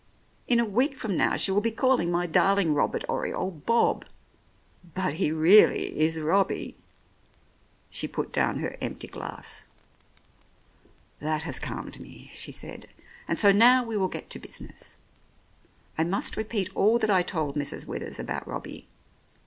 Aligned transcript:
In 0.47 0.59
a 0.59 0.65
week 0.65 0.95
from 0.95 1.15
now 1.15 1.35
she 1.35 1.51
will 1.51 1.61
be 1.61 1.69
calling 1.69 2.09
my 2.09 2.25
darling 2.25 2.73
Robert 2.73 3.03
Oriole, 3.07 3.51
Bob. 3.51 4.03
But 4.95 5.13
he 5.21 5.31
really 5.31 5.95
is 5.99 6.19
Robbie." 6.19 6.75
She 7.91 8.07
put 8.07 8.33
down 8.33 8.61
her 8.61 8.75
empty 8.81 9.07
glass. 9.07 9.65
"That 11.19 11.43
has 11.43 11.59
calmed 11.59 11.99
me," 11.99 12.31
she 12.33 12.51
said, 12.51 12.87
"and 13.27 13.37
so 13.37 13.51
now 13.51 13.83
we 13.83 13.95
will 13.95 14.07
get 14.07 14.31
to 14.31 14.39
business. 14.39 14.97
I 15.99 16.03
must 16.03 16.35
repeat 16.35 16.75
all 16.75 16.97
that 16.97 17.11
I 17.11 17.21
told 17.21 17.55
Mrs. 17.55 17.85
Withers 17.85 18.17
about 18.17 18.47
Robbie. 18.47 18.87